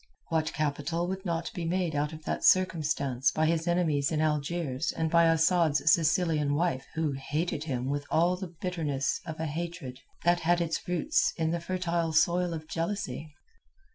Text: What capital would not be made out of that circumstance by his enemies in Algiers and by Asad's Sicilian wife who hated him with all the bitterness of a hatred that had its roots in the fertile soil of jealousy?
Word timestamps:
What 0.29 0.51
capital 0.53 1.07
would 1.09 1.23
not 1.27 1.51
be 1.53 1.63
made 1.63 1.95
out 1.95 2.11
of 2.11 2.25
that 2.25 2.43
circumstance 2.43 3.29
by 3.29 3.45
his 3.45 3.67
enemies 3.67 4.11
in 4.11 4.19
Algiers 4.19 4.91
and 4.91 5.11
by 5.11 5.25
Asad's 5.25 5.91
Sicilian 5.91 6.55
wife 6.55 6.87
who 6.95 7.11
hated 7.11 7.65
him 7.65 7.87
with 7.87 8.07
all 8.09 8.35
the 8.35 8.47
bitterness 8.59 9.21
of 9.27 9.39
a 9.39 9.45
hatred 9.45 9.99
that 10.23 10.39
had 10.39 10.59
its 10.59 10.87
roots 10.87 11.33
in 11.37 11.51
the 11.51 11.59
fertile 11.61 12.13
soil 12.13 12.51
of 12.55 12.67
jealousy? 12.67 13.31